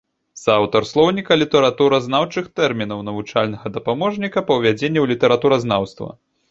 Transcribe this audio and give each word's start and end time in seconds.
Суаўтар 0.43 0.87
слоўніка 0.91 1.37
літаратуразнаўчых 1.41 2.49
тэрмінаў, 2.61 3.05
навучальнага 3.13 3.75
дапаможніка 3.79 4.39
па 4.51 4.61
ўвядзенні 4.61 4.95
ў 5.01 5.05
літаратуразнаўства. 5.15 6.15